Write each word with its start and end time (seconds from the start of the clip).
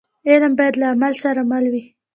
علم 0.29 0.51
باید 0.59 0.75
له 0.81 0.85
عمل 0.93 1.13
سره 1.23 1.41
مل 1.51 1.65
وي. 1.73 1.83